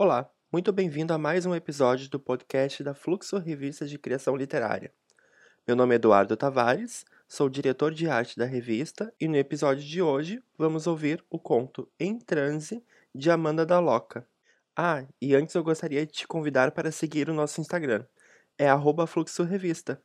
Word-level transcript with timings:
Olá, 0.00 0.30
muito 0.52 0.72
bem-vindo 0.72 1.12
a 1.12 1.18
mais 1.18 1.44
um 1.44 1.52
episódio 1.52 2.08
do 2.08 2.20
podcast 2.20 2.84
da 2.84 2.94
Fluxo 2.94 3.36
Revista 3.36 3.84
de 3.84 3.98
Criação 3.98 4.36
Literária. 4.36 4.92
Meu 5.66 5.74
nome 5.74 5.92
é 5.92 5.96
Eduardo 5.96 6.36
Tavares, 6.36 7.04
sou 7.26 7.48
diretor 7.48 7.92
de 7.92 8.08
arte 8.08 8.38
da 8.38 8.44
revista 8.44 9.12
e 9.20 9.26
no 9.26 9.36
episódio 9.36 9.82
de 9.82 10.00
hoje 10.00 10.40
vamos 10.56 10.86
ouvir 10.86 11.24
o 11.28 11.36
conto 11.36 11.90
Em 11.98 12.16
Transe 12.16 12.80
de 13.12 13.28
Amanda 13.28 13.66
da 13.66 13.80
Loca. 13.80 14.24
Ah, 14.76 15.04
e 15.20 15.34
antes 15.34 15.56
eu 15.56 15.64
gostaria 15.64 16.06
de 16.06 16.12
te 16.12 16.28
convidar 16.28 16.70
para 16.70 16.92
seguir 16.92 17.28
o 17.28 17.34
nosso 17.34 17.60
Instagram, 17.60 18.04
é 18.56 18.68
@fluxorevista. 19.04 20.00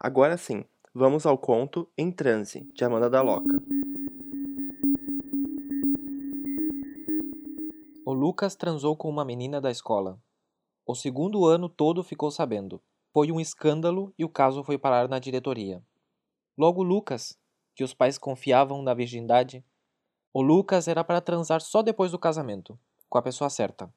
Agora 0.00 0.36
sim, 0.36 0.64
vamos 0.92 1.26
ao 1.26 1.38
conto 1.38 1.88
Em 1.96 2.10
Transe 2.10 2.68
de 2.74 2.84
Amanda 2.84 3.08
da 3.08 3.22
Loca. 3.22 3.79
O 8.10 8.12
Lucas 8.12 8.56
transou 8.56 8.96
com 8.96 9.08
uma 9.08 9.24
menina 9.24 9.60
da 9.60 9.70
escola. 9.70 10.20
O 10.84 10.96
segundo 10.96 11.46
ano 11.46 11.68
todo 11.68 12.02
ficou 12.02 12.28
sabendo. 12.28 12.82
Foi 13.12 13.30
um 13.30 13.38
escândalo 13.38 14.12
e 14.18 14.24
o 14.24 14.28
caso 14.28 14.64
foi 14.64 14.76
parar 14.76 15.08
na 15.08 15.20
diretoria. 15.20 15.80
Logo 16.58 16.82
Lucas, 16.82 17.38
que 17.72 17.84
os 17.84 17.94
pais 17.94 18.18
confiavam 18.18 18.82
na 18.82 18.94
virgindade, 18.94 19.64
o 20.34 20.42
Lucas 20.42 20.88
era 20.88 21.04
para 21.04 21.20
transar 21.20 21.60
só 21.60 21.82
depois 21.82 22.10
do 22.10 22.18
casamento, 22.18 22.76
com 23.08 23.16
a 23.16 23.22
pessoa 23.22 23.48
certa. 23.48 23.88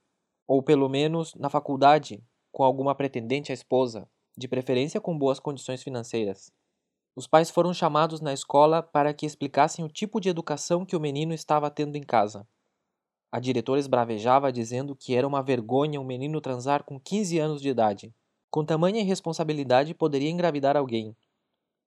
Ou 0.48 0.62
pelo 0.62 0.88
menos 0.88 1.34
na 1.34 1.50
faculdade, 1.50 2.24
com 2.52 2.64
alguma 2.64 2.94
pretendente 2.94 3.52
à 3.52 3.56
esposa, 3.56 4.08
de 4.38 4.48
preferência 4.48 5.02
com 5.02 5.18
boas 5.18 5.40
condições 5.40 5.82
financeiras. 5.82 6.54
Os 7.16 7.26
pais 7.26 7.50
foram 7.50 7.74
chamados 7.74 8.22
na 8.22 8.32
escola 8.32 8.84
para 8.84 9.12
que 9.12 9.26
explicassem 9.26 9.84
o 9.84 9.90
tipo 9.90 10.22
de 10.22 10.30
educação 10.30 10.86
que 10.86 10.96
o 10.96 11.00
menino 11.00 11.34
estava 11.34 11.72
tendo 11.72 11.96
em 11.96 12.04
casa. 12.04 12.48
A 13.34 13.40
diretora 13.40 13.80
esbravejava 13.80 14.54
dizendo 14.54 14.96
que 14.96 15.16
era 15.16 15.28
uma 15.28 15.42
vergonha 15.42 16.00
um 16.00 16.04
menino 16.04 16.40
transar 16.40 16.84
com 16.84 17.00
15 17.00 17.40
anos 17.40 17.64
de 17.64 17.68
idade. 17.68 18.14
Com 18.52 18.64
tamanha 18.64 19.02
irresponsabilidade 19.02 19.96
poderia 19.96 20.30
engravidar 20.30 20.78
alguém. 20.78 21.18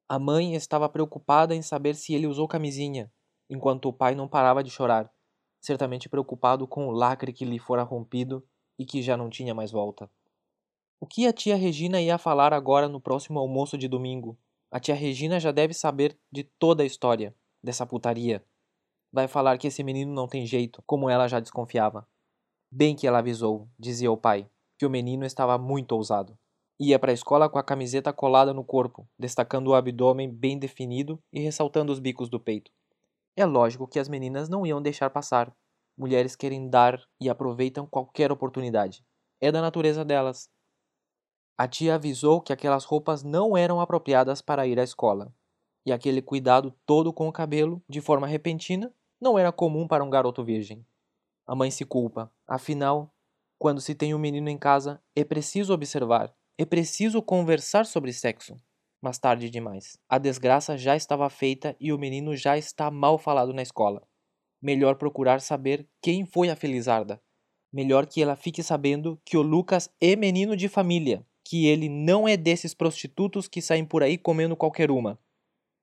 A 0.08 0.18
mãe 0.18 0.56
estava 0.56 0.88
preocupada 0.88 1.54
em 1.54 1.62
saber 1.62 1.94
se 1.94 2.12
ele 2.12 2.26
usou 2.26 2.48
camisinha, 2.48 3.12
enquanto 3.48 3.88
o 3.88 3.92
pai 3.92 4.16
não 4.16 4.26
parava 4.26 4.64
de 4.64 4.70
chorar, 4.70 5.08
certamente 5.60 6.08
preocupado 6.08 6.66
com 6.66 6.88
o 6.88 6.90
lacre 6.90 7.32
que 7.32 7.44
lhe 7.44 7.60
fora 7.60 7.84
rompido 7.84 8.44
e 8.76 8.84
que 8.84 9.00
já 9.00 9.16
não 9.16 9.30
tinha 9.30 9.54
mais 9.54 9.70
volta. 9.70 10.10
O 10.98 11.06
que 11.06 11.28
a 11.28 11.32
tia 11.32 11.54
Regina 11.54 12.00
ia 12.00 12.18
falar 12.18 12.52
agora 12.52 12.88
no 12.88 13.00
próximo 13.00 13.38
almoço 13.38 13.78
de 13.78 13.86
domingo? 13.86 14.36
A 14.68 14.80
tia 14.80 14.96
Regina 14.96 15.38
já 15.38 15.52
deve 15.52 15.74
saber 15.74 16.18
de 16.28 16.42
toda 16.42 16.82
a 16.82 16.86
história 16.86 17.32
dessa 17.62 17.86
putaria. 17.86 18.44
Vai 19.16 19.28
falar 19.28 19.56
que 19.56 19.68
esse 19.68 19.82
menino 19.82 20.12
não 20.12 20.28
tem 20.28 20.44
jeito, 20.44 20.82
como 20.84 21.08
ela 21.08 21.26
já 21.26 21.40
desconfiava. 21.40 22.06
Bem 22.70 22.94
que 22.94 23.06
ela 23.06 23.20
avisou, 23.20 23.66
dizia 23.78 24.12
o 24.12 24.16
pai, 24.18 24.46
que 24.76 24.84
o 24.84 24.90
menino 24.90 25.24
estava 25.24 25.56
muito 25.56 25.92
ousado. 25.92 26.36
Ia 26.78 26.98
para 26.98 27.12
a 27.12 27.14
escola 27.14 27.48
com 27.48 27.58
a 27.58 27.62
camiseta 27.62 28.12
colada 28.12 28.52
no 28.52 28.62
corpo, 28.62 29.08
destacando 29.18 29.68
o 29.68 29.74
abdômen 29.74 30.30
bem 30.30 30.58
definido 30.58 31.18
e 31.32 31.40
ressaltando 31.40 31.90
os 31.90 31.98
bicos 31.98 32.28
do 32.28 32.38
peito. 32.38 32.70
É 33.34 33.46
lógico 33.46 33.88
que 33.88 33.98
as 33.98 34.06
meninas 34.06 34.50
não 34.50 34.66
iam 34.66 34.82
deixar 34.82 35.08
passar. 35.08 35.50
Mulheres 35.96 36.36
querem 36.36 36.68
dar 36.68 37.02
e 37.18 37.30
aproveitam 37.30 37.86
qualquer 37.86 38.30
oportunidade. 38.30 39.02
É 39.40 39.50
da 39.50 39.62
natureza 39.62 40.04
delas. 40.04 40.50
A 41.56 41.66
tia 41.66 41.94
avisou 41.94 42.42
que 42.42 42.52
aquelas 42.52 42.84
roupas 42.84 43.22
não 43.22 43.56
eram 43.56 43.80
apropriadas 43.80 44.42
para 44.42 44.66
ir 44.66 44.78
à 44.78 44.84
escola, 44.84 45.34
e 45.86 45.90
aquele 45.90 46.20
cuidado 46.20 46.74
todo 46.84 47.14
com 47.14 47.26
o 47.26 47.32
cabelo, 47.32 47.82
de 47.88 48.02
forma 48.02 48.26
repentina, 48.26 48.92
não 49.20 49.38
era 49.38 49.52
comum 49.52 49.86
para 49.86 50.04
um 50.04 50.10
garoto 50.10 50.44
virgem. 50.44 50.84
A 51.46 51.54
mãe 51.54 51.70
se 51.70 51.84
culpa. 51.84 52.32
Afinal, 52.46 53.14
quando 53.58 53.80
se 53.80 53.94
tem 53.94 54.14
um 54.14 54.18
menino 54.18 54.48
em 54.48 54.58
casa, 54.58 55.02
é 55.14 55.24
preciso 55.24 55.72
observar, 55.72 56.34
é 56.58 56.64
preciso 56.64 57.22
conversar 57.22 57.86
sobre 57.86 58.12
sexo. 58.12 58.56
Mas 59.00 59.18
tarde 59.18 59.48
demais. 59.50 59.98
A 60.08 60.18
desgraça 60.18 60.76
já 60.76 60.96
estava 60.96 61.28
feita 61.30 61.76
e 61.78 61.92
o 61.92 61.98
menino 61.98 62.34
já 62.34 62.58
está 62.58 62.90
mal 62.90 63.18
falado 63.18 63.52
na 63.52 63.62
escola. 63.62 64.02
Melhor 64.60 64.96
procurar 64.96 65.40
saber 65.40 65.88
quem 66.02 66.24
foi 66.24 66.50
a 66.50 66.56
Felizarda. 66.56 67.22
Melhor 67.72 68.06
que 68.06 68.22
ela 68.22 68.36
fique 68.36 68.62
sabendo 68.62 69.20
que 69.24 69.36
o 69.36 69.42
Lucas 69.42 69.90
é 70.00 70.16
menino 70.16 70.56
de 70.56 70.68
família, 70.68 71.24
que 71.44 71.66
ele 71.66 71.88
não 71.88 72.26
é 72.26 72.36
desses 72.36 72.74
prostitutos 72.74 73.46
que 73.48 73.60
saem 73.60 73.84
por 73.84 74.02
aí 74.02 74.16
comendo 74.16 74.56
qualquer 74.56 74.90
uma. 74.90 75.18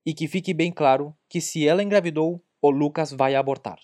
E 0.06 0.14
que 0.14 0.28
fique 0.28 0.54
bem 0.54 0.72
claro 0.72 1.16
que 1.30 1.40
se 1.40 1.68
ela 1.68 1.84
engravidou, 1.84 2.44
o 2.64 2.70
Lucas 2.70 3.12
vai 3.12 3.36
abortar. 3.36 3.78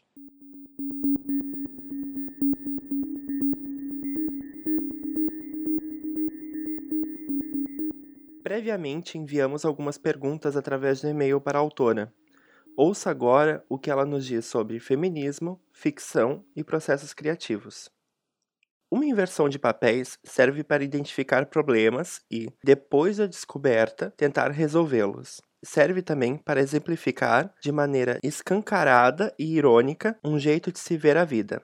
Previamente 8.42 9.18
enviamos 9.18 9.66
algumas 9.66 9.98
perguntas 9.98 10.56
através 10.56 11.02
do 11.02 11.10
e-mail 11.10 11.42
para 11.42 11.60
a 11.60 11.62
autora. 11.62 12.14
Ouça 12.78 13.10
agora 13.10 13.66
o 13.68 13.78
que 13.78 13.92
ela 13.92 14.06
nos 14.06 14.26
diz 14.26 14.46
sobre 14.46 14.80
feminismo, 14.80 15.60
ficção 15.74 16.46
e 16.56 16.64
processos 16.64 17.14
criativos. 17.14 17.92
Uma 18.92 19.06
inversão 19.06 19.48
de 19.48 19.60
papéis 19.60 20.18
serve 20.24 20.64
para 20.64 20.84
identificar 20.84 21.46
problemas 21.46 22.22
e, 22.30 22.52
depois 22.64 23.18
da 23.18 23.28
descoberta, 23.28 24.12
tentar 24.18 24.50
resolvê-los 24.50 25.42
serve 25.64 26.02
também 26.02 26.38
para 26.38 26.62
exemplificar 26.62 27.54
de 27.62 27.72
maneira 27.72 28.20
escancarada 28.24 29.34
e 29.38 29.58
irônica 29.58 30.18
um 30.24 30.40
jeito 30.40 30.72
de 30.72 30.80
se 30.80 30.98
ver 30.98 31.18
a 31.18 31.26
vida. 31.26 31.62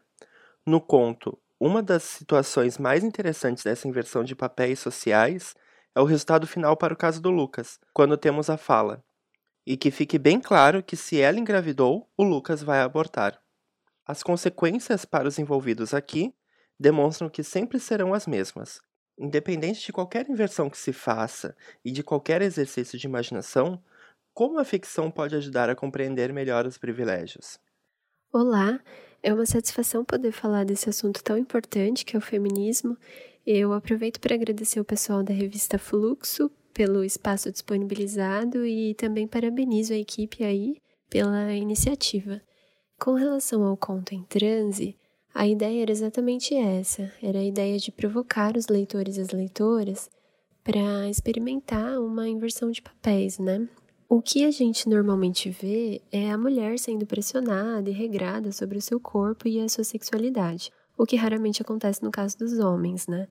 No 0.66 0.81
conto, 0.81 1.38
uma 1.59 1.81
das 1.81 2.03
situações 2.03 2.78
mais 2.78 3.03
interessantes 3.03 3.63
dessa 3.63 3.88
inversão 3.88 4.24
de 4.24 4.36
papéis 4.36 4.80
sociais 4.80 5.56
é 5.96 6.02
o 6.02 6.06
resultado 6.06 6.46
final 6.46 6.75
para 6.75 6.94
o 6.94 6.97
caso 6.97 7.22
do 7.22 7.30
Lucas, 7.30 7.80
quando 7.94 8.18
temos 8.18 8.50
a 8.50 8.57
fala: 8.57 9.03
E 9.66 9.78
que 9.78 9.92
fique 9.92 10.19
bem 10.19 10.42
claro 10.42 10.84
que 10.84 10.97
se 10.97 11.19
ela 11.19 11.40
engravidou, 11.40 12.09
o 12.18 12.24
Lucas 12.24 12.62
vai 12.62 12.81
abortar. 12.81 13.40
As 14.06 14.22
consequências 14.22 15.06
para 15.06 15.28
os 15.28 15.40
envolvidos 15.40 15.94
aqui 15.94 16.34
demonstram 16.80 17.30
que 17.30 17.44
sempre 17.44 17.80
serão 17.80 18.13
as 18.13 18.28
mesmas, 18.28 18.80
Independente 19.18 19.86
de 19.86 19.94
qualquer 19.94 20.30
inversão 20.30 20.69
que 20.69 20.78
se 20.78 20.91
faça 20.91 21.56
e 21.84 21.91
de 21.91 22.03
qualquer 22.03 22.41
exercício 22.41 23.00
de 23.00 23.08
imaginação, 23.08 23.81
como 24.34 24.59
a 24.59 24.66
ficção 24.66 25.09
pode 25.09 25.36
ajudar 25.36 25.69
a 25.69 25.75
compreender 25.75 26.34
melhor 26.34 26.68
os 26.68 26.78
privilégios? 26.78 27.58
Olá, 28.34 28.78
é 29.24 29.34
uma 29.34 29.46
satisfação 29.46 30.03
poder 30.03 30.34
falar 30.34 30.66
desse 30.66 30.90
assunto 30.90 31.24
tão 31.24 31.38
importante 31.38 32.03
que 32.03 32.18
é 32.18 32.19
o 32.19 32.22
feminismo. 32.22 32.97
Eu 33.47 33.72
aproveito 33.72 34.19
para 34.19 34.36
agradecer 34.36 34.81
o 34.81 34.86
pessoal 34.86 35.24
da 35.24 35.34
revista 35.34 35.80
Fluxo 35.80 36.52
pelo 36.74 37.02
espaço 37.02 37.50
disponibilizado 37.50 38.66
e 38.66 38.94
também 38.96 39.25
parabenizo 39.25 39.94
a 39.94 39.97
equipe 39.97 40.44
aí 40.44 40.81
pela 41.09 41.53
iniciativa. 41.53 42.42
Com 43.00 43.13
relação 43.13 43.63
ao 43.63 43.78
conto 43.78 44.13
em 44.13 44.24
transe, 44.24 44.97
a 45.35 45.46
ideia 45.46 45.81
era 45.81 45.91
exatamente 45.91 46.56
essa: 46.56 47.12
era 47.22 47.40
a 47.40 47.44
ideia 47.44 47.78
de 47.78 47.91
provocar 47.91 48.56
os 48.56 48.69
leitores 48.69 49.18
e 49.18 49.22
as 49.22 49.31
leitoras 49.31 50.09
para 50.63 51.09
experimentar 51.09 52.00
uma 52.00 52.28
inversão 52.28 52.72
de 52.72 52.81
papéis, 52.81 53.38
né? 53.38 53.68
O 54.07 54.22
que 54.22 54.45
a 54.45 54.51
gente 54.51 54.88
normalmente 54.88 55.50
vê 55.50 56.01
é 56.12 56.31
a 56.31 56.38
mulher 56.38 56.79
sendo 56.79 57.06
pressionada 57.06 57.90
e 57.90 57.94
regrada 57.94 58.51
sobre 58.51 58.78
o 58.78 58.81
seu 58.81 59.00
corpo 59.00 59.47
e 59.47 59.59
a 59.59 59.68
sua 59.68 59.84
sexualidade, 59.84 60.72
o 60.97 61.06
que 61.06 61.18
raramente 61.18 61.62
acontece 61.62 62.01
no 62.01 62.12
caso 62.12 62.38
dos 62.38 62.57
homens, 62.57 63.06
né? 63.06 63.28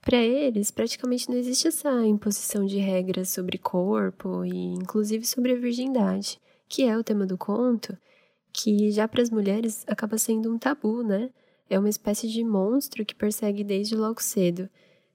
Para 0.00 0.16
eles, 0.16 0.70
praticamente 0.70 1.28
não 1.28 1.36
existe 1.36 1.68
essa 1.68 2.04
imposição 2.06 2.64
de 2.64 2.78
regras 2.78 3.28
sobre 3.28 3.58
corpo 3.58 4.44
e 4.44 4.72
inclusive 4.72 5.26
sobre 5.26 5.52
a 5.52 5.56
virgindade, 5.56 6.40
que 6.68 6.82
é 6.82 6.96
o 6.96 7.04
tema 7.04 7.26
do 7.26 7.36
conto, 7.36 7.96
que 8.52 8.90
já 8.90 9.08
para 9.08 9.22
as 9.22 9.30
mulheres 9.30 9.84
acaba 9.86 10.18
sendo 10.18 10.52
um 10.52 10.58
tabu, 10.58 11.02
né? 11.02 11.30
É 11.70 11.78
uma 11.78 11.88
espécie 11.88 12.28
de 12.28 12.44
monstro 12.44 13.04
que 13.04 13.14
persegue 13.14 13.64
desde 13.64 13.96
logo 13.96 14.22
cedo. 14.22 14.68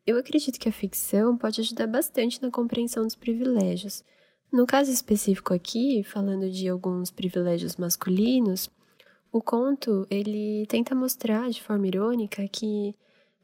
Eu 0.05 0.17
acredito 0.17 0.59
que 0.59 0.69
a 0.69 0.71
ficção 0.71 1.37
pode 1.37 1.61
ajudar 1.61 1.85
bastante 1.85 2.41
na 2.41 2.49
compreensão 2.49 3.03
dos 3.03 3.15
privilégios. 3.15 4.03
No 4.51 4.65
caso 4.65 4.89
específico 4.89 5.53
aqui, 5.53 6.03
falando 6.03 6.49
de 6.49 6.67
alguns 6.67 7.11
privilégios 7.11 7.75
masculinos, 7.75 8.69
o 9.31 9.41
conto 9.41 10.07
ele 10.09 10.65
tenta 10.67 10.95
mostrar 10.95 11.49
de 11.49 11.61
forma 11.61 11.87
irônica 11.87 12.47
que, 12.47 12.95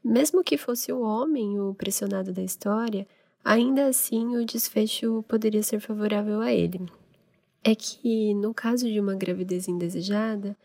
mesmo 0.02 0.42
que 0.42 0.56
fosse 0.56 0.90
o 0.90 1.02
homem 1.02 1.60
o 1.60 1.74
pressionado 1.74 2.32
da 2.32 2.42
história, 2.42 3.06
ainda 3.44 3.86
assim 3.86 4.36
o 4.36 4.46
desfecho 4.46 5.22
poderia 5.28 5.62
ser 5.62 5.80
favorável 5.80 6.40
a 6.40 6.52
ele. 6.52 6.80
É 7.64 7.74
que, 7.74 8.34
no 8.34 8.52
caso 8.52 8.86
de 8.86 9.00
uma 9.00 9.14
gravidez 9.14 9.66
indesejada, 9.68 10.56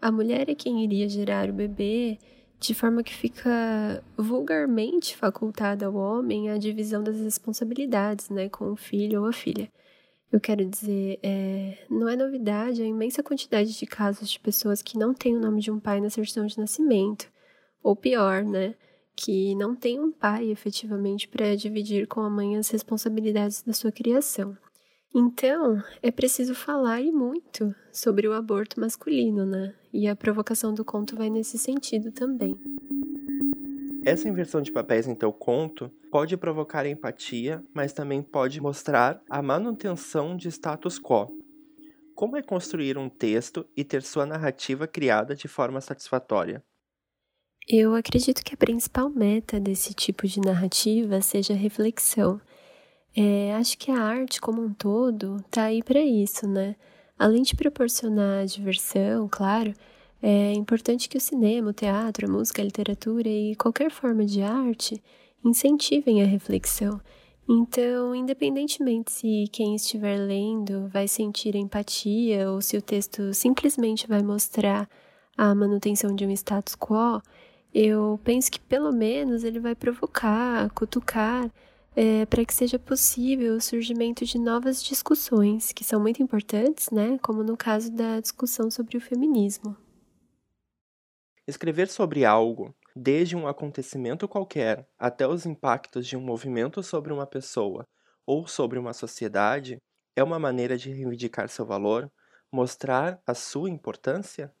a 0.00 0.10
mulher 0.10 0.48
é 0.48 0.54
quem 0.54 0.82
iria 0.82 1.08
gerar 1.08 1.50
o 1.50 1.52
bebê, 1.52 2.18
de 2.58 2.74
forma 2.74 3.02
que 3.02 3.14
fica 3.14 4.02
vulgarmente 4.16 5.16
facultada 5.16 5.86
ao 5.86 5.94
homem 5.94 6.50
a 6.50 6.58
divisão 6.58 7.02
das 7.02 7.20
responsabilidades, 7.20 8.30
né, 8.30 8.48
com 8.48 8.72
o 8.72 8.76
filho 8.76 9.22
ou 9.22 9.28
a 9.28 9.32
filha. 9.32 9.70
Eu 10.32 10.40
quero 10.40 10.64
dizer, 10.64 11.18
é, 11.22 11.78
não 11.88 12.08
é 12.08 12.16
novidade 12.16 12.82
a 12.82 12.86
imensa 12.86 13.22
quantidade 13.22 13.78
de 13.78 13.86
casos 13.86 14.28
de 14.30 14.40
pessoas 14.40 14.82
que 14.82 14.98
não 14.98 15.14
têm 15.14 15.36
o 15.36 15.40
nome 15.40 15.60
de 15.60 15.70
um 15.70 15.78
pai 15.78 16.00
na 16.00 16.10
certidão 16.10 16.46
de 16.46 16.58
nascimento, 16.58 17.30
Ou 17.82 17.94
pior, 17.94 18.44
né? 18.44 18.74
Que 19.14 19.54
não 19.54 19.74
tem 19.76 20.00
um 20.00 20.10
pai 20.10 20.50
efetivamente 20.50 21.28
para 21.28 21.54
dividir 21.56 22.06
com 22.08 22.20
a 22.20 22.30
mãe 22.30 22.56
as 22.56 22.68
responsabilidades 22.70 23.62
da 23.62 23.72
sua 23.72 23.92
criação. 23.92 24.56
Então, 25.18 25.82
é 26.02 26.10
preciso 26.10 26.54
falar 26.54 27.00
e 27.00 27.10
muito 27.10 27.74
sobre 27.90 28.28
o 28.28 28.34
aborto 28.34 28.78
masculino, 28.78 29.46
né? 29.46 29.74
E 29.90 30.06
a 30.06 30.14
provocação 30.14 30.74
do 30.74 30.84
conto 30.84 31.16
vai 31.16 31.30
nesse 31.30 31.56
sentido 31.56 32.12
também. 32.12 32.54
Essa 34.04 34.28
inversão 34.28 34.60
de 34.60 34.70
papéis 34.70 35.08
em 35.08 35.14
teu 35.14 35.32
conto 35.32 35.90
pode 36.10 36.36
provocar 36.36 36.84
empatia, 36.84 37.64
mas 37.72 37.94
também 37.94 38.20
pode 38.20 38.60
mostrar 38.60 39.22
a 39.30 39.40
manutenção 39.40 40.36
de 40.36 40.48
status 40.48 40.98
quo. 40.98 41.32
Como 42.14 42.36
é 42.36 42.42
construir 42.42 42.98
um 42.98 43.08
texto 43.08 43.66
e 43.74 43.82
ter 43.82 44.02
sua 44.02 44.26
narrativa 44.26 44.86
criada 44.86 45.34
de 45.34 45.48
forma 45.48 45.80
satisfatória? 45.80 46.62
Eu 47.66 47.94
acredito 47.94 48.44
que 48.44 48.52
a 48.52 48.58
principal 48.58 49.08
meta 49.08 49.58
desse 49.58 49.94
tipo 49.94 50.26
de 50.26 50.42
narrativa 50.42 51.22
seja 51.22 51.54
a 51.54 51.56
reflexão. 51.56 52.38
É, 53.16 53.54
acho 53.54 53.78
que 53.78 53.90
a 53.90 53.98
arte 53.98 54.40
como 54.40 54.62
um 54.62 54.72
todo 54.72 55.42
tá 55.50 55.64
aí 55.64 55.82
para 55.82 56.00
isso, 56.00 56.46
né? 56.46 56.76
Além 57.18 57.42
de 57.42 57.56
proporcionar 57.56 58.44
diversão, 58.44 59.26
claro, 59.30 59.72
é 60.22 60.52
importante 60.52 61.08
que 61.08 61.16
o 61.16 61.20
cinema, 61.20 61.70
o 61.70 61.72
teatro, 61.72 62.26
a 62.26 62.30
música, 62.30 62.60
a 62.60 62.64
literatura 62.64 63.28
e 63.28 63.56
qualquer 63.56 63.90
forma 63.90 64.24
de 64.26 64.42
arte 64.42 65.02
incentivem 65.42 66.22
a 66.22 66.26
reflexão. 66.26 67.00
Então, 67.48 68.14
independentemente 68.14 69.12
se 69.12 69.44
quem 69.50 69.74
estiver 69.76 70.18
lendo 70.18 70.88
vai 70.88 71.08
sentir 71.08 71.54
empatia 71.54 72.50
ou 72.50 72.60
se 72.60 72.76
o 72.76 72.82
texto 72.82 73.32
simplesmente 73.32 74.06
vai 74.06 74.22
mostrar 74.22 74.88
a 75.38 75.54
manutenção 75.54 76.14
de 76.14 76.26
um 76.26 76.30
status 76.32 76.74
quo, 76.74 77.22
eu 77.72 78.20
penso 78.24 78.50
que 78.50 78.60
pelo 78.60 78.92
menos 78.92 79.44
ele 79.44 79.60
vai 79.60 79.74
provocar, 79.74 80.68
cutucar, 80.70 81.50
é, 81.96 82.26
para 82.26 82.44
que 82.44 82.54
seja 82.54 82.78
possível 82.78 83.56
o 83.56 83.60
surgimento 83.60 84.24
de 84.24 84.38
novas 84.38 84.82
discussões, 84.82 85.72
que 85.72 85.82
são 85.84 86.00
muito 86.00 86.22
importantes, 86.22 86.90
né? 86.90 87.18
Como 87.22 87.42
no 87.42 87.56
caso 87.56 87.90
da 87.92 88.20
discussão 88.20 88.70
sobre 88.70 88.96
o 88.98 89.00
feminismo. 89.00 89.76
Escrever 91.46 91.88
sobre 91.88 92.24
algo, 92.24 92.74
desde 92.94 93.36
um 93.36 93.46
acontecimento 93.48 94.28
qualquer 94.28 94.88
até 94.98 95.26
os 95.26 95.44
impactos 95.46 96.06
de 96.06 96.16
um 96.16 96.20
movimento 96.20 96.82
sobre 96.82 97.12
uma 97.12 97.26
pessoa 97.26 97.84
ou 98.26 98.46
sobre 98.46 98.78
uma 98.78 98.92
sociedade, 98.92 99.78
é 100.16 100.22
uma 100.22 100.38
maneira 100.38 100.76
de 100.76 100.90
reivindicar 100.90 101.48
seu 101.48 101.64
valor, 101.66 102.10
mostrar 102.52 103.20
a 103.26 103.34
sua 103.34 103.70
importância? 103.70 104.52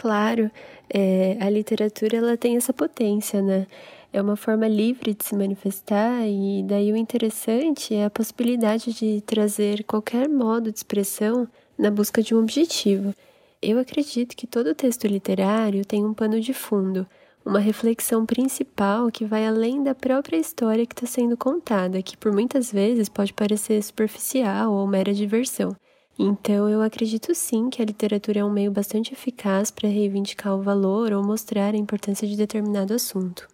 Claro, 0.00 0.50
é, 0.88 1.36
a 1.38 1.50
literatura 1.50 2.16
ela 2.16 2.34
tem 2.34 2.56
essa 2.56 2.72
potência, 2.72 3.42
né? 3.42 3.66
É 4.10 4.22
uma 4.22 4.34
forma 4.34 4.66
livre 4.66 5.12
de 5.12 5.22
se 5.22 5.36
manifestar 5.36 6.26
e 6.26 6.62
daí 6.66 6.90
o 6.90 6.96
interessante 6.96 7.94
é 7.94 8.06
a 8.06 8.10
possibilidade 8.10 8.94
de 8.94 9.20
trazer 9.20 9.84
qualquer 9.84 10.26
modo 10.26 10.72
de 10.72 10.78
expressão 10.78 11.46
na 11.76 11.90
busca 11.90 12.22
de 12.22 12.34
um 12.34 12.38
objetivo. 12.38 13.14
Eu 13.60 13.78
acredito 13.78 14.34
que 14.34 14.46
todo 14.46 14.74
texto 14.74 15.06
literário 15.06 15.84
tem 15.84 16.02
um 16.02 16.14
pano 16.14 16.40
de 16.40 16.54
fundo, 16.54 17.06
uma 17.44 17.58
reflexão 17.60 18.24
principal 18.24 19.10
que 19.10 19.26
vai 19.26 19.46
além 19.46 19.82
da 19.82 19.94
própria 19.94 20.38
história 20.38 20.86
que 20.86 20.94
está 20.94 21.06
sendo 21.06 21.36
contada, 21.36 22.02
que 22.02 22.16
por 22.16 22.32
muitas 22.32 22.72
vezes 22.72 23.10
pode 23.10 23.34
parecer 23.34 23.82
superficial 23.82 24.72
ou 24.72 24.86
mera 24.86 25.12
diversão. 25.12 25.76
Então, 26.22 26.68
eu 26.68 26.82
acredito 26.82 27.34
sim 27.34 27.70
que 27.70 27.80
a 27.80 27.84
literatura 27.86 28.40
é 28.40 28.44
um 28.44 28.52
meio 28.52 28.70
bastante 28.70 29.14
eficaz 29.14 29.70
para 29.70 29.88
reivindicar 29.88 30.54
o 30.54 30.60
valor 30.60 31.14
ou 31.14 31.24
mostrar 31.24 31.72
a 31.72 31.78
importância 31.78 32.28
de 32.28 32.36
determinado 32.36 32.92
assunto. 32.92 33.48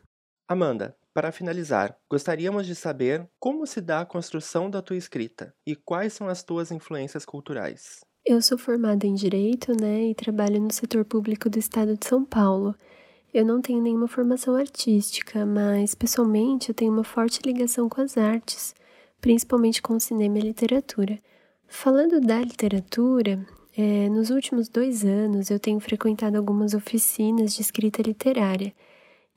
Amanda, 0.48 0.96
para 1.14 1.30
finalizar, 1.30 1.96
gostaríamos 2.10 2.66
de 2.66 2.74
saber 2.74 3.24
como 3.38 3.68
se 3.68 3.80
dá 3.80 4.00
a 4.00 4.04
construção 4.04 4.68
da 4.68 4.82
tua 4.82 4.96
escrita 4.96 5.54
e 5.64 5.76
quais 5.76 6.14
são 6.14 6.26
as 6.26 6.42
tuas 6.42 6.72
influências 6.72 7.24
culturais. 7.24 8.00
Eu 8.26 8.42
sou 8.42 8.58
formada 8.58 9.06
em 9.06 9.14
Direito, 9.14 9.70
né, 9.80 10.06
e 10.06 10.14
trabalho 10.16 10.60
no 10.60 10.72
setor 10.72 11.04
público 11.04 11.48
do 11.48 11.60
estado 11.60 11.96
de 11.96 12.04
São 12.04 12.24
Paulo. 12.24 12.74
Eu 13.32 13.46
não 13.46 13.62
tenho 13.62 13.80
nenhuma 13.80 14.08
formação 14.08 14.56
artística, 14.56 15.46
mas 15.46 15.94
pessoalmente 15.94 16.70
eu 16.70 16.74
tenho 16.74 16.92
uma 16.92 17.04
forte 17.04 17.40
ligação 17.46 17.88
com 17.88 18.00
as 18.00 18.18
artes, 18.18 18.74
principalmente 19.20 19.80
com 19.80 19.94
o 19.94 20.00
cinema 20.00 20.38
e 20.38 20.42
a 20.42 20.44
literatura. 20.46 21.20
Falando 21.68 22.20
da 22.20 22.40
literatura, 22.40 23.44
é, 23.76 24.08
nos 24.08 24.30
últimos 24.30 24.68
dois 24.68 25.04
anos 25.04 25.50
eu 25.50 25.58
tenho 25.58 25.78
frequentado 25.80 26.36
algumas 26.36 26.74
oficinas 26.74 27.54
de 27.54 27.60
escrita 27.60 28.00
literária, 28.02 28.72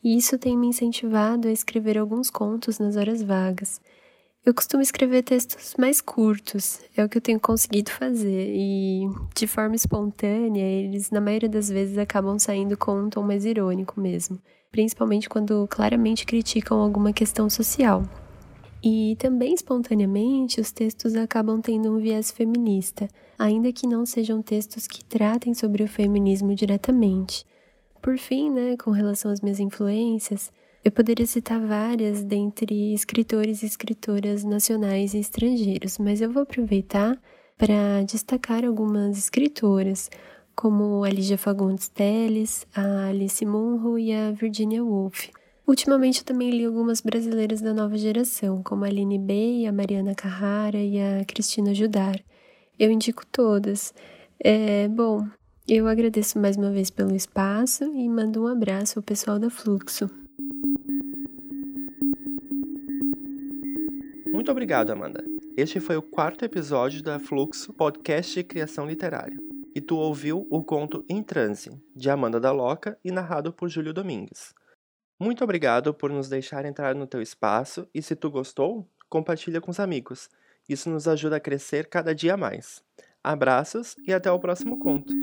e 0.04 0.16
isso 0.16 0.38
tem 0.38 0.58
me 0.58 0.68
incentivado 0.68 1.48
a 1.48 1.52
escrever 1.52 1.98
alguns 1.98 2.30
contos 2.30 2.80
nas 2.80 2.96
horas 2.96 3.22
vagas. 3.22 3.82
Eu 4.46 4.54
costumo 4.54 4.82
escrever 4.82 5.24
textos 5.24 5.76
mais 5.78 6.00
curtos, 6.00 6.80
é 6.96 7.04
o 7.04 7.10
que 7.10 7.18
eu 7.18 7.22
tenho 7.22 7.40
conseguido 7.40 7.92
fazer, 7.92 8.54
e 8.56 9.10
de 9.36 9.46
forma 9.46 9.76
espontânea, 9.76 10.64
eles 10.64 11.12
na 11.12 11.20
maioria 11.20 11.50
das 11.50 11.68
vezes 11.68 11.98
acabam 11.98 12.40
saindo 12.40 12.78
com 12.78 12.94
um 12.94 13.10
tom 13.10 13.24
mais 13.24 13.44
irônico 13.44 14.00
mesmo, 14.00 14.40
principalmente 14.72 15.28
quando 15.28 15.68
claramente 15.68 16.26
criticam 16.26 16.80
alguma 16.80 17.12
questão 17.12 17.50
social. 17.50 18.04
E 18.82 19.18
também 19.20 19.54
espontaneamente, 19.54 20.62
os 20.62 20.72
textos 20.72 21.16
acabam 21.16 21.60
tendo 21.62 21.94
um 21.94 22.00
viés 22.00 22.32
feminista, 22.32 23.10
ainda 23.38 23.74
que 23.74 23.86
não 23.86 24.06
sejam 24.06 24.42
textos 24.42 24.88
que 24.88 25.04
tratem 25.04 25.54
sobre 25.54 25.84
o 25.84 25.88
feminismo 25.88 26.56
diretamente. 26.56 27.46
Por 28.02 28.18
fim, 28.18 28.50
né, 28.50 28.78
com 28.78 28.92
relação 28.92 29.30
às 29.32 29.42
minhas 29.42 29.60
influências, 29.60 30.50
eu 30.84 30.92
poderia 30.92 31.26
citar 31.26 31.60
várias 31.60 32.24
dentre 32.24 32.94
escritores 32.94 33.62
e 33.62 33.66
escritoras 33.66 34.46
nacionais 34.46 35.14
e 35.14 35.20
estrangeiros, 35.20 35.98
mas 35.98 36.22
eu 36.22 36.32
vou 36.32 36.44
aproveitar 36.44 37.20
para 37.58 38.02
destacar 38.04 38.64
algumas 38.64 39.18
escritoras, 39.18 40.10
como 40.56 41.04
a 41.04 41.10
Lígia 41.10 41.38
Fagundes 41.38 41.90
Telles, 41.90 42.66
a 42.74 43.08
Alice 43.08 43.46
Munro 43.46 44.00
e 44.00 44.14
a 44.14 44.32
Virginia 44.32 44.82
Woolf. 44.82 45.30
Ultimamente 45.70 46.26
também 46.26 46.50
li 46.50 46.66
algumas 46.66 47.00
brasileiras 47.00 47.62
da 47.62 47.76
nova 47.76 47.96
geração, 47.96 48.64
como 48.64 48.86
a 48.86 48.88
Aline 48.88 49.20
Bey, 49.20 49.68
a 49.68 49.72
Mariana 49.72 50.16
Carrara 50.16 50.80
e 50.80 51.00
a 51.00 51.24
Cristina 51.24 51.76
Judar. 51.76 52.20
Eu 52.80 52.90
indico 52.90 53.24
todas. 53.28 53.94
É, 54.44 54.88
bom, 54.88 55.28
eu 55.68 55.88
agradeço 55.88 56.40
mais 56.40 56.58
uma 56.58 56.72
vez 56.72 56.90
pelo 56.90 57.16
espaço 57.16 57.84
e 57.84 58.10
mando 58.10 58.46
um 58.46 58.48
abraço 58.48 58.98
ao 58.98 59.04
pessoal 59.04 59.38
da 59.38 59.52
Fluxo. 59.52 60.10
Muito 64.34 64.50
obrigado, 64.50 64.90
Amanda. 64.90 65.24
Este 65.56 65.80
foi 65.80 65.98
o 65.98 66.02
quarto 66.02 66.44
episódio 66.44 67.04
da 67.04 67.20
Fluxo 67.20 67.72
Podcast 67.74 68.34
de 68.34 68.44
Criação 68.44 68.88
Literária. 68.88 69.38
E 69.76 69.80
tu 69.80 69.98
ouviu 69.98 70.48
o 70.50 70.64
conto 70.64 71.06
Em 71.08 71.22
Transe, 71.22 71.70
de 71.96 72.10
Amanda 72.10 72.40
da 72.40 72.52
Loca 72.52 72.98
e 73.06 73.12
narrado 73.12 73.54
por 73.54 73.70
Júlio 73.70 73.94
Domingues. 73.94 74.58
Muito 75.20 75.44
obrigado 75.44 75.94
por 75.94 76.10
nos 76.12 76.30
deixar 76.30 76.64
entrar 76.64 76.96
no 76.96 77.06
teu 77.06 77.22
espaço 77.22 77.86
e 77.94 78.02
se 78.02 78.16
tu 78.16 78.32
gostou, 78.32 78.88
compartilha 79.10 79.60
com 79.60 79.70
os 79.70 79.80
amigos. 79.80 80.30
Isso 80.68 80.90
nos 80.90 81.10
ajuda 81.10 81.36
a 81.36 81.40
crescer 81.42 81.88
cada 81.88 82.16
dia 82.16 82.38
mais. 82.38 82.82
Abraços 83.22 83.96
e 84.08 84.14
até 84.14 84.32
o 84.32 84.40
próximo 84.40 84.80
conto. 84.80 85.14